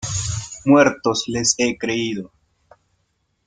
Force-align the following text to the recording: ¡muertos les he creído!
¡muertos 0.65 1.25
les 1.27 1.53
he 1.59 1.77
creído! 1.77 2.31